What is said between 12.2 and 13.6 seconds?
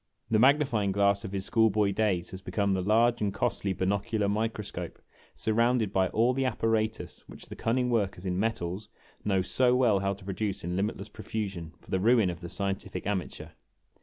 of the scientific amateur."